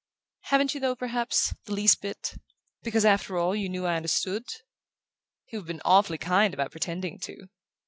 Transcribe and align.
"Haven't 0.45 0.73
you, 0.73 0.79
though, 0.79 0.95
perhaps 0.95 1.53
the 1.65 1.73
least 1.75 2.01
bit? 2.01 2.33
Because, 2.81 3.05
after 3.05 3.37
all, 3.37 3.55
you 3.55 3.69
knew 3.69 3.85
I 3.85 3.97
understood?" 3.97 4.45
"You've 5.51 5.67
been 5.67 5.81
awfully 5.85 6.17
kind 6.17 6.55
about 6.55 6.71
pretending 6.71 7.19
to." 7.19 7.49